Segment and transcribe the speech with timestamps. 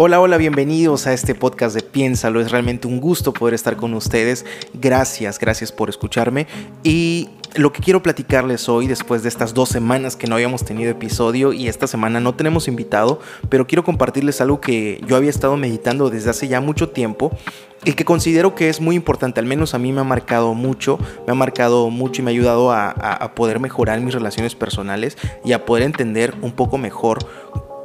[0.00, 2.40] Hola, hola, bienvenidos a este podcast de Piénsalo.
[2.40, 4.46] Es realmente un gusto poder estar con ustedes.
[4.72, 6.46] Gracias, gracias por escucharme.
[6.84, 10.92] Y lo que quiero platicarles hoy, después de estas dos semanas que no habíamos tenido
[10.92, 15.56] episodio y esta semana no tenemos invitado, pero quiero compartirles algo que yo había estado
[15.56, 17.36] meditando desde hace ya mucho tiempo
[17.84, 21.00] y que considero que es muy importante, al menos a mí me ha marcado mucho,
[21.26, 25.54] me ha marcado mucho y me ha ayudado a, poder mejorar mis relaciones personales y
[25.54, 27.18] a poder entender un poco mejor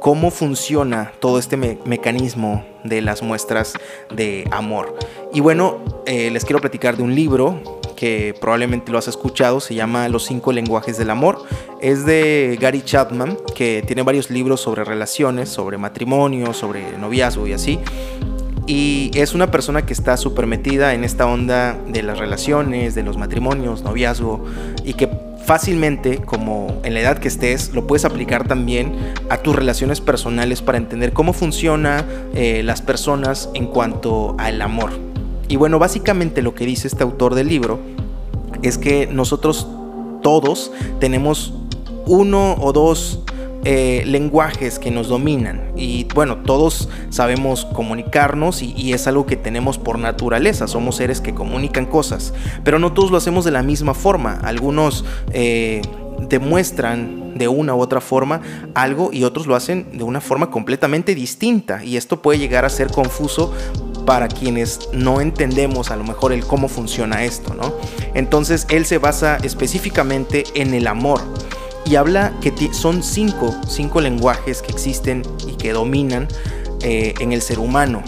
[0.04, 3.72] cómo funciona todo este mecanismo de las muestras
[4.14, 4.98] de amor.
[5.32, 7.58] Y bueno, eh, les quiero platicar de un libro
[7.96, 11.42] que probablemente lo has escuchado, se llama Los cinco lenguajes del amor.
[11.80, 17.54] Es de Gary Chapman, que tiene varios libros sobre relaciones, sobre matrimonio, sobre noviazgo y
[17.54, 17.80] así.
[18.66, 23.04] Y es una persona que está súper metida en esta onda de las relaciones, de
[23.04, 24.44] los matrimonios, noviazgo,
[24.84, 25.08] y que
[25.44, 28.92] fácilmente, como en la edad que estés, lo puedes aplicar también
[29.28, 34.92] a tus relaciones personales para entender cómo funciona eh, las personas en cuanto al amor.
[35.48, 37.80] Y bueno, básicamente lo que dice este autor del libro
[38.62, 39.68] es que nosotros
[40.22, 41.52] todos tenemos
[42.06, 43.22] uno o dos
[43.64, 45.72] eh, lenguajes que nos dominan.
[45.76, 51.34] Y bueno, todos sabemos comunicarnos y, es algo que tenemos por naturaleza, somos seres que
[51.34, 55.82] comunican cosas, pero no todos lo hacemos de la misma forma, algunos eh,
[56.28, 58.40] demuestran de una u otra forma
[58.74, 61.82] algo y otros lo hacen de una forma completamente distinta.
[61.84, 63.52] Y esto puede llegar a ser confuso
[64.04, 67.74] para quienes no entendemos a lo mejor el cómo funciona esto, ¿no?
[68.14, 71.20] Entonces él se basa específicamente en el amor
[71.84, 76.28] y habla que son cinco, cinco lenguajes que existen y que dominan
[76.82, 78.02] eh, en el ser humano.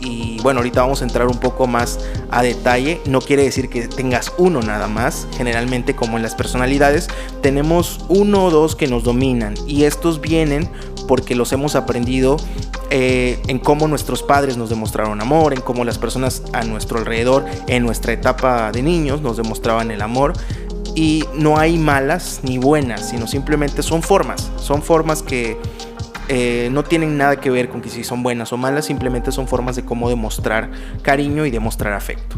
[0.00, 1.98] Y bueno, ahorita vamos a entrar un poco más
[2.30, 3.00] a detalle.
[3.04, 5.26] No quiere decir que tengas uno nada más.
[5.36, 7.08] Generalmente, como en las personalidades,
[7.42, 9.54] tenemos uno o dos que nos dominan.
[9.66, 10.70] Y estos vienen
[11.06, 12.38] porque los hemos aprendido
[12.90, 17.44] eh, en cómo nuestros padres nos demostraron amor, en cómo las personas a nuestro alrededor
[17.66, 20.32] en nuestra etapa de niños nos demostraban el amor
[21.00, 25.56] y no hay malas ni buenas, sino simplemente son formas, son formas que
[26.28, 29.48] eh, no tienen nada que ver con que si son buenas o malas, simplemente son
[29.48, 32.36] formas de cómo demostrar cariño y demostrar afecto.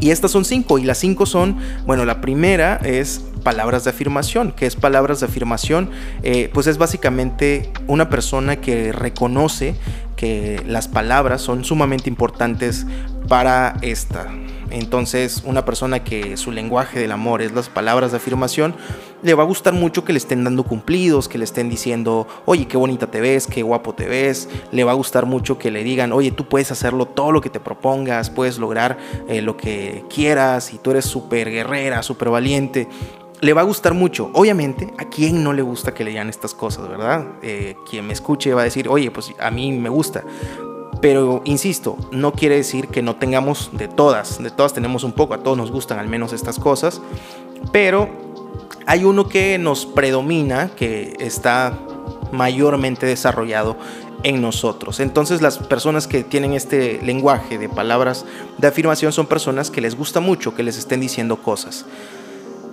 [0.00, 1.56] Y estas son cinco, y las cinco son,
[1.86, 4.50] bueno, la primera es palabras de afirmación.
[4.50, 5.88] que es palabras de afirmación?
[6.24, 9.76] Eh, pues es básicamente una persona que reconoce
[10.18, 12.86] que las palabras son sumamente importantes
[13.26, 14.28] para esta
[14.70, 18.74] entonces, una persona que su lenguaje del amor es las palabras de afirmación,
[19.22, 22.66] le va a gustar mucho que le estén dando cumplidos, que le estén diciendo, oye,
[22.66, 24.48] qué bonita te ves, qué guapo te ves.
[24.70, 27.50] Le va a gustar mucho que le digan, oye, tú puedes hacerlo todo lo que
[27.50, 28.98] te propongas, puedes lograr
[29.28, 32.88] eh, lo que quieras y tú eres súper guerrera, súper valiente
[33.40, 34.30] le va a gustar mucho.
[34.32, 37.26] Obviamente, ¿a quién no le gusta que le estas cosas, verdad?
[37.42, 40.24] Eh, quien me escuche va a decir, oye, pues a mí me gusta.
[41.00, 45.34] Pero insisto, no quiere decir que no tengamos de todas, de todas tenemos un poco,
[45.34, 47.00] a todos nos gustan al menos estas cosas,
[47.70, 48.08] pero
[48.86, 51.78] hay uno que nos predomina, que está
[52.32, 53.76] mayormente desarrollado
[54.24, 54.98] en nosotros.
[54.98, 58.24] Entonces las personas que tienen este lenguaje de palabras
[58.56, 61.86] de afirmación son personas que les gusta mucho que les estén diciendo cosas.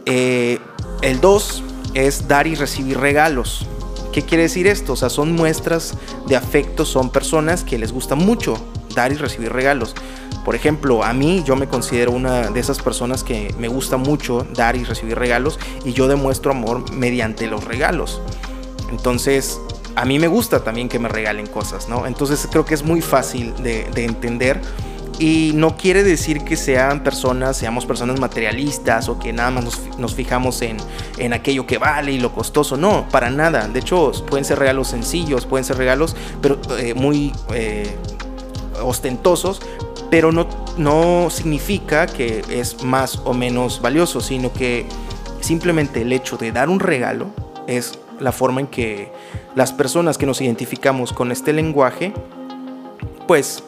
[0.06, 0.60] Eh,
[1.02, 3.66] el 2 es dar y recibir regalos.
[4.12, 4.94] ¿Qué quiere decir esto?
[4.94, 5.96] O sea, son muestras
[6.28, 8.56] de afecto, son personas que les gusta mucho
[8.94, 9.94] dar y recibir regalos.
[10.46, 14.46] Por ejemplo, a mí yo me considero una de esas personas que me gusta mucho
[14.54, 18.22] dar y recibir regalos y yo demuestro amor mediante los regalos.
[18.92, 19.60] Entonces,
[19.96, 22.06] a mí me gusta también que me regalen cosas, ¿no?
[22.06, 24.62] Entonces creo que es muy fácil de, de entender
[25.20, 30.16] y no quiere decir que sean personas, seamos personas materialistas o que nada más nos,
[30.16, 30.78] fijamos en,
[31.34, 32.78] aquello que vale y lo costoso.
[32.78, 33.68] No, para nada.
[33.68, 37.96] De hecho, pueden ser regalos sencillos, pueden ser regalos pero, eh, muy eh,
[38.84, 39.62] ostentosos,
[40.10, 44.86] pero no, no significa que es más o menos valioso, sino que
[45.40, 47.28] simplemente el hecho de dar un regalo
[47.68, 49.12] es la forma en que
[49.56, 52.14] las personas que nos identificamos con este lenguaje,
[53.28, 53.64] pues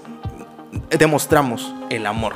[0.97, 2.33] demostramos el amor.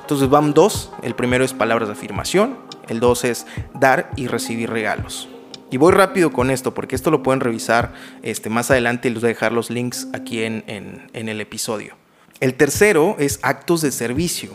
[0.00, 2.58] Entonces van dos, el primero es palabras de afirmación,
[2.88, 5.28] el dos es dar y recibir regalos.
[5.70, 9.22] Y voy rápido con esto porque esto lo pueden revisar este, más adelante y les
[9.22, 11.96] voy a dejar los links aquí en, en el episodio.
[12.40, 14.50] El tercero es actos de servicio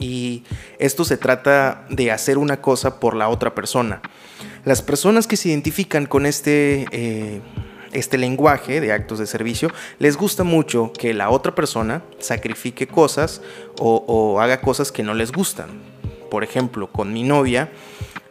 [0.00, 0.44] y
[0.78, 4.00] esto se trata de hacer una cosa por la otra persona.
[4.64, 7.40] Las personas que se identifican con este eh,
[7.92, 13.42] este lenguaje de actos de servicio, les gusta mucho que la otra persona sacrifique cosas
[13.80, 15.68] o, haga cosas que no les gustan.
[16.30, 17.70] Por ejemplo, con mi novia,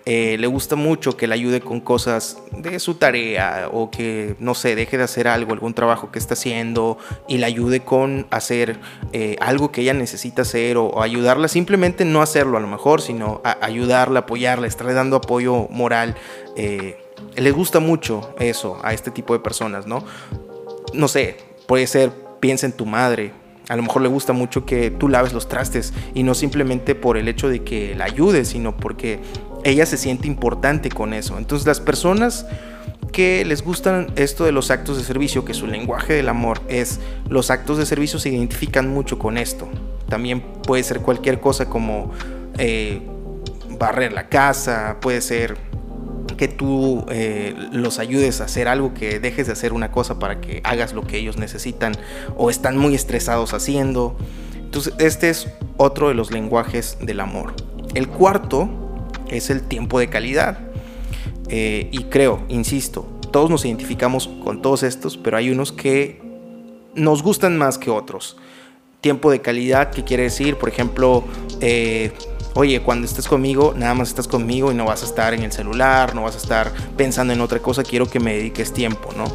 [0.05, 4.53] eh, le gusta mucho que le ayude con cosas de su tarea o que, no
[4.53, 8.77] sé, deje de hacer algo, algún trabajo que está haciendo y le ayude con hacer
[9.11, 13.41] eh, algo que ella necesita hacer o, ayudarla, simplemente no hacerlo a lo mejor, sino
[13.43, 16.15] ayudarla, apoyarla, estarle dando apoyo moral.
[16.55, 16.97] Eh,
[17.35, 20.03] le gusta mucho eso a este tipo de personas, ¿no?
[20.93, 21.37] No sé,
[21.67, 23.33] puede ser, piensa en tu madre,
[23.69, 27.17] a lo mejor le gusta mucho que tú laves los trastes y no simplemente por
[27.17, 29.19] el hecho de que la ayudes, sino porque
[29.63, 31.37] ella se siente importante con eso.
[31.37, 32.45] Entonces las personas
[33.11, 36.99] que les gustan esto de los actos de servicio, que su lenguaje del amor es
[37.27, 39.67] los actos de servicio, se identifican mucho con esto.
[40.07, 42.11] También puede ser cualquier cosa como
[42.57, 43.01] eh,
[43.77, 45.57] barrer la casa, puede ser
[46.37, 50.39] que tú eh, los ayudes a hacer algo, que dejes de hacer una cosa para
[50.39, 51.93] que hagas lo que ellos necesitan
[52.37, 54.15] o están muy estresados haciendo.
[54.55, 55.47] Entonces, este es
[55.77, 57.53] otro de los lenguajes del amor.
[57.93, 58.69] El cuarto
[59.29, 60.59] es el tiempo de calidad.
[61.49, 66.21] Eh, y creo, insisto, todos nos identificamos con todos estos, pero hay unos que
[66.95, 68.37] nos gustan más que otros.
[69.01, 70.57] Tiempo de calidad, ¿qué quiere decir?
[70.57, 71.23] Por ejemplo,
[71.61, 72.11] eh,
[72.57, 75.51] oye, cuando estés conmigo, nada más estás conmigo y no vas a estar en el
[75.51, 79.25] celular, no vas a estar pensando en otra cosa, quiero que me dediques tiempo, ¿no?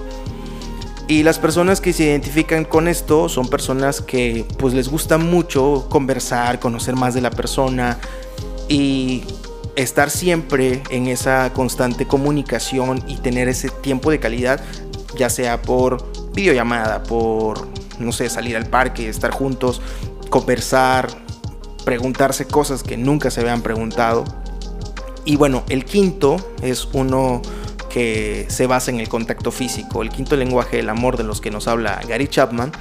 [1.07, 5.87] Y las personas que se identifican con esto son personas que pues les gusta mucho
[5.89, 7.99] conversar, conocer más de la persona
[8.69, 9.23] y
[9.77, 14.61] estar siempre en esa constante comunicación y tener ese tiempo de calidad,
[15.17, 17.69] ya sea por videollamada, por,
[18.01, 19.81] no sé, salir al parque, estar juntos,
[20.29, 21.09] conversar,
[21.85, 24.25] preguntarse cosas que nunca se habían preguntado.
[25.25, 27.43] Y bueno, el quinto es uno
[27.89, 30.03] que se basa en el contacto físico.
[30.03, 32.73] El quinto lenguaje del amor de los que nos habla Gary Chapman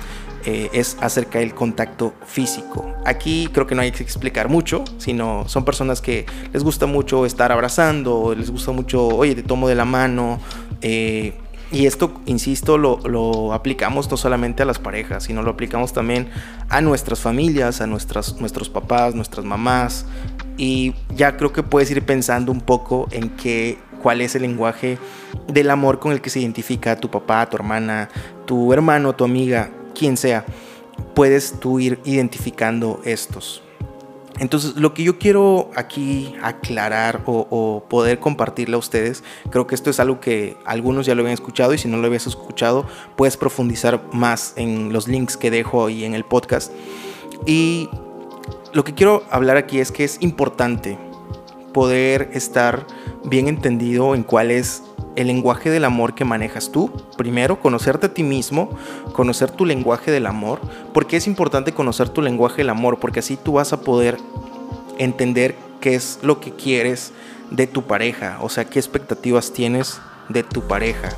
[0.46, 2.96] eh, es acerca del contacto físico.
[3.06, 7.26] Aquí creo que no hay que explicar mucho, sino son personas que les gusta mucho
[7.26, 10.40] estar abrazando, les gusta mucho, oye, te tomo de la mano.
[10.82, 11.34] Eh,
[11.72, 16.30] y esto, insisto, lo, aplicamos no solamente a las parejas, sino lo aplicamos también
[16.68, 20.06] a nuestras familias, a nuestros papás, nuestras mamás.
[20.58, 24.98] Y ya creo que puedes ir pensando un poco en qué, cuál es el lenguaje
[25.48, 28.10] del amor con el que se identifica tu papá, tu hermana,
[28.46, 30.46] tu hermano, tu amiga quien sea,
[31.16, 33.64] puedes tú ir identificando estos.
[34.40, 39.90] Entonces, lo que yo quiero aquí aclarar o, poder compartirle a ustedes, creo que esto
[39.90, 42.86] es algo que algunos ya lo habían escuchado y si no lo habías escuchado,
[43.16, 46.72] puedes profundizar más en los links que dejo ahí en el podcast.
[47.46, 47.90] Y
[48.74, 50.98] lo que quiero hablar aquí es que es importante
[51.74, 52.86] poder estar
[53.24, 54.84] bien entendido en cuál es
[55.16, 56.92] el lenguaje del amor que manejas tú.
[57.18, 58.70] Primero, conocerte a ti mismo,
[59.14, 60.60] conocer tu lenguaje del amor.
[60.94, 63.00] porque es importante conocer tu lenguaje del amor?
[63.00, 64.18] Porque así tú vas a poder
[64.98, 67.12] entender qué es lo que quieres
[67.50, 70.00] de tu pareja, o sea, qué expectativas tienes
[70.30, 71.10] de tu pareja.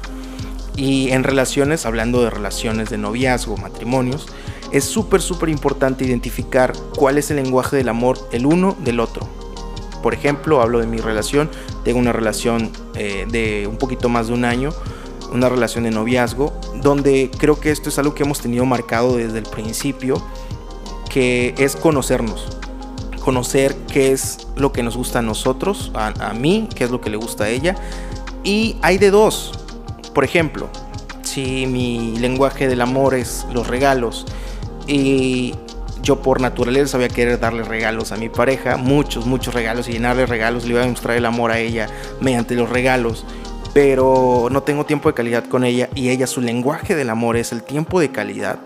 [0.75, 4.27] Y en relaciones, hablando de relaciones de noviazgo, matrimonios,
[4.71, 9.42] es súper, súper importante identificar cuál es el lenguaje del amor el uno del otro.
[10.03, 11.49] Por ejemplo, hablo de mi relación,
[11.85, 14.71] tengo una relación eh, de un poquito más de un año,
[15.31, 19.39] una relación de noviazgo, donde creo que esto es algo que hemos tenido marcado desde
[19.39, 20.21] el principio,
[21.09, 22.47] que es conocernos,
[23.23, 26.99] conocer qué es lo que nos gusta a nosotros, a, a mí, qué es lo
[26.99, 27.75] que le gusta a ella.
[28.43, 29.53] Y hay de dos.
[30.13, 30.69] Por ejemplo,
[31.21, 34.25] si mi lenguaje del amor es los regalos
[34.85, 35.55] y
[36.03, 39.93] yo por naturaleza voy a querer darle regalos a mi pareja, muchos, muchos regalos y
[39.93, 41.87] llenarle regalos, le voy a mostrar el amor a ella
[42.19, 43.25] mediante los regalos,
[43.73, 47.53] pero no tengo tiempo de calidad con ella y ella su lenguaje del amor es
[47.53, 48.59] el tiempo de calidad.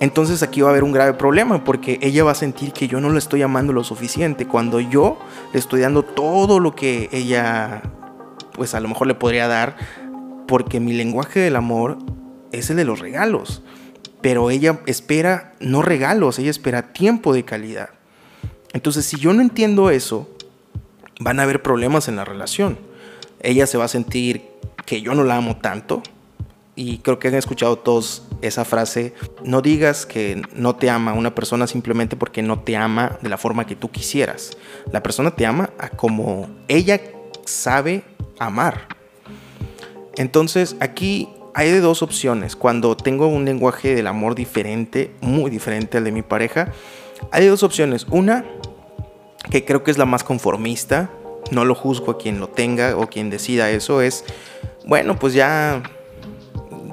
[0.00, 3.00] Entonces aquí va a haber un grave problema porque ella va a sentir que yo
[3.00, 5.18] no le estoy amando lo suficiente cuando yo
[5.52, 7.80] le estoy dando todo lo que ella
[8.52, 9.76] pues a lo mejor le podría dar
[10.46, 11.96] porque mi lenguaje del amor
[12.52, 13.62] es el de los regalos
[14.26, 17.90] pero ella espera no regalos, ella espera tiempo de calidad.
[18.72, 20.28] Entonces, si yo no entiendo eso,
[21.20, 22.76] van a haber problemas en la relación.
[23.38, 24.42] Ella se va a sentir
[24.84, 26.02] que yo no la amo tanto.
[26.74, 29.14] Y creo que han escuchado todos esa frase,
[29.44, 33.38] no digas que no te ama una persona simplemente porque no te ama de la
[33.38, 34.56] forma que tú quisieras.
[34.90, 37.00] La persona te ama como ella
[37.44, 38.02] sabe
[38.40, 38.88] amar.
[40.16, 42.54] Entonces aquí hay de dos opciones.
[42.54, 46.70] Cuando tengo un lenguaje del amor diferente, muy diferente al de mi pareja,
[47.32, 48.06] hay dos opciones.
[48.10, 48.44] Una,
[49.50, 51.08] que creo que es la más conformista,
[51.50, 54.26] no lo juzgo a quien lo tenga o quien decida eso, es,
[54.84, 55.82] bueno, pues ya,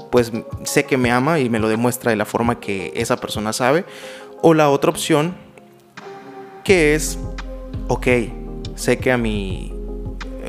[0.10, 0.32] pues
[0.64, 3.84] sé que me ama y me lo demuestra de la forma que esa persona sabe.
[4.42, 5.36] O la otra opción,
[6.64, 7.20] que es,
[7.90, 8.08] ok,
[8.76, 9.74] sé que a mi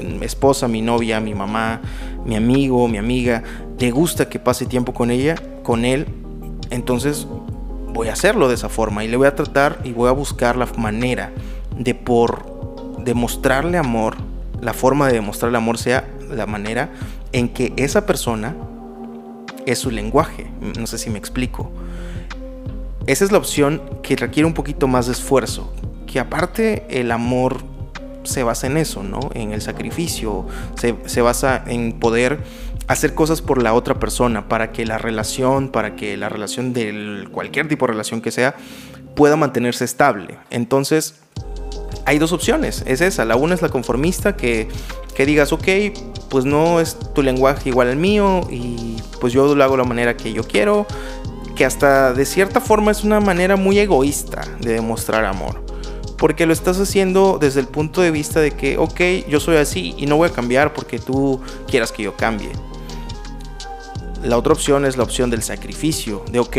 [0.02, 1.80] mi esposa, mi novia, mi mamá,
[2.24, 3.42] mi amigo, mi amiga,
[3.78, 6.06] le gusta que pase tiempo con ella, con él,
[6.70, 7.26] entonces
[7.92, 10.56] voy a hacerlo de esa forma y le voy a tratar y voy a buscar
[10.56, 11.32] la manera
[11.78, 14.16] de por demostrarle amor,
[14.60, 16.90] la forma de demostrarle amor sea la manera
[17.32, 18.56] en que esa persona
[19.66, 20.50] es su lenguaje.
[20.78, 21.70] No sé si me explico.
[23.06, 25.72] Esa es la opción que requiere un poquito más de esfuerzo.
[26.06, 27.62] Que aparte el amor
[28.24, 29.30] se basa en eso, ¿no?
[29.34, 30.46] En el sacrificio.
[30.76, 32.40] Se, se basa en poder
[32.86, 37.28] hacer cosas por la otra persona para que la relación, para que la relación de
[37.32, 38.56] cualquier tipo de relación que sea,
[39.14, 40.38] pueda mantenerse estable.
[40.50, 41.20] Entonces,
[42.04, 43.24] hay dos opciones, es esa.
[43.24, 44.68] La una es la conformista, que,
[45.14, 45.68] que digas, ok,
[46.28, 49.88] pues no es tu lenguaje igual al mío y pues yo lo hago de la
[49.88, 50.86] manera que yo quiero,
[51.56, 55.64] que hasta de cierta forma es una manera muy egoísta de demostrar amor.
[56.16, 59.94] Porque lo estás haciendo desde el punto de vista de que, ok, yo soy así
[59.98, 62.50] y no voy a cambiar porque tú quieras que yo cambie.
[64.22, 66.56] La otra opción es la opción del sacrificio, de, ok,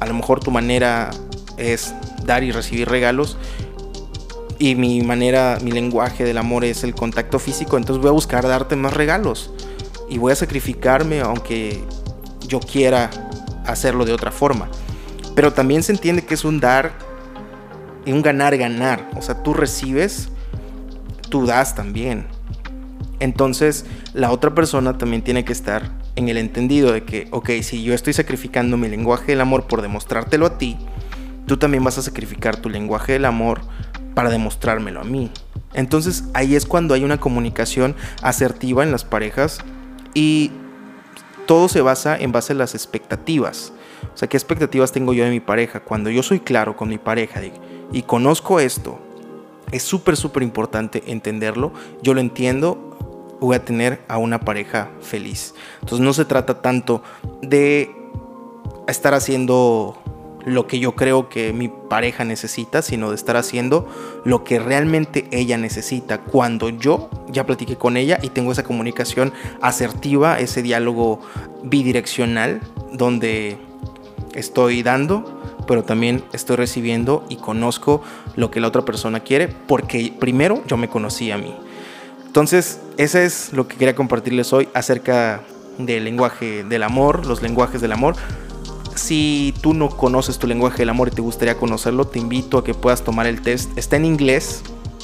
[0.00, 1.10] a lo mejor tu manera
[1.56, 3.36] es dar y recibir regalos,
[4.58, 8.46] y mi manera, mi lenguaje del amor es el contacto físico, entonces voy a buscar
[8.46, 9.50] darte más regalos
[10.08, 11.82] y voy a sacrificarme aunque
[12.46, 13.10] yo quiera
[13.66, 14.68] hacerlo de otra forma.
[15.34, 16.92] Pero también se entiende que es un dar
[18.04, 19.10] y un ganar-ganar.
[19.16, 20.28] O sea, tú recibes,
[21.28, 22.26] tú das también.
[23.20, 27.82] Entonces, la otra persona también tiene que estar en el entendido de que, ok, si
[27.82, 30.76] yo estoy sacrificando mi lenguaje del amor por demostrártelo a ti,
[31.46, 33.60] tú también vas a sacrificar tu lenguaje del amor
[34.14, 35.30] para demostrármelo a mí.
[35.74, 39.60] Entonces ahí es cuando hay una comunicación asertiva en las parejas
[40.14, 40.50] y
[41.46, 43.72] todo se basa en base a las expectativas.
[44.14, 45.80] O sea, ¿qué expectativas tengo yo de mi pareja?
[45.80, 47.40] Cuando yo soy claro con mi pareja
[47.92, 48.98] y conozco esto,
[49.70, 51.72] es súper, súper importante entenderlo.
[52.02, 55.54] Yo lo entiendo, voy a tener a una pareja feliz.
[55.80, 57.02] Entonces no se trata tanto
[57.40, 57.90] de
[58.86, 59.98] estar haciendo
[60.44, 63.88] lo que yo creo que mi pareja necesita, sino de estar haciendo
[64.24, 69.32] lo que realmente ella necesita cuando yo ya platiqué con ella y tengo esa comunicación
[69.60, 71.20] asertiva, ese diálogo
[71.62, 72.60] bidireccional
[72.92, 73.56] donde
[74.34, 78.02] estoy dando, pero también estoy recibiendo y conozco
[78.36, 81.54] lo que la otra persona quiere porque primero yo me conocí a mí.
[82.26, 85.42] Entonces, eso es lo que quería compartirles hoy acerca
[85.76, 88.16] del lenguaje del amor, los lenguajes del amor.
[88.94, 92.64] Si tú no conoces tu lenguaje del amor y te gustaría conocerlo, te invito a
[92.64, 93.76] que puedas tomar el test.
[93.76, 94.62] Está en inglés,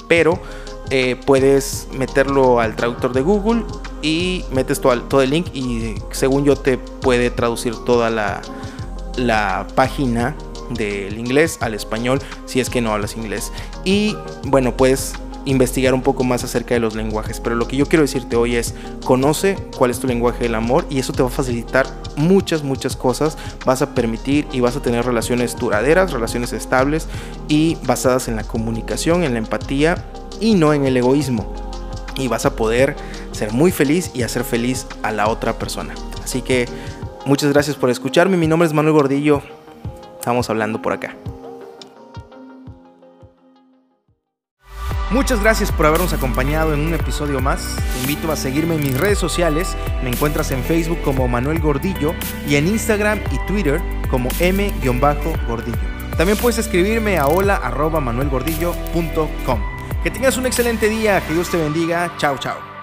[0.08, 0.40] pero
[0.88, 3.64] eh, puedes meterlo al traductor de Google
[4.00, 10.34] y metes todo, el link y según yo te puede traducir toda la página
[10.70, 13.52] del inglés al español si es que no hablas inglés.
[13.84, 17.40] Y bueno, puedes investigar un poco más acerca de los lenguajes.
[17.40, 20.86] Pero lo que yo quiero decirte hoy es, conoce cuál es tu lenguaje del amor
[20.90, 23.38] y eso te va a facilitar muchas, muchas cosas.
[23.64, 27.08] Vas a permitir y vas a tener relaciones duraderas, relaciones estables
[27.48, 30.04] y basadas en la comunicación, en la empatía
[30.40, 31.52] y no en el egoísmo.
[32.16, 32.96] Y vas a poder
[33.32, 35.94] ser muy feliz y hacer feliz a la otra persona.
[36.22, 36.66] Así que
[37.24, 38.36] muchas gracias por escucharme.
[38.36, 39.57] Mi nombre es Manuel Gordillo.
[40.28, 41.16] Estamos hablando por acá.
[45.10, 47.76] Muchas gracias por habernos acompañado en un episodio más.
[47.94, 49.74] Te invito a seguirme en mis redes sociales.
[50.02, 52.12] Me encuentras en Facebook como Manuel Gordillo
[52.46, 53.80] y en Instagram y Twitter
[54.10, 55.78] como M-Gordillo.
[56.18, 59.60] También puedes escribirme a hola.manuelgordillo.com.
[60.04, 62.12] Que tengas un excelente día, que Dios te bendiga.
[62.18, 62.77] Chao, chao.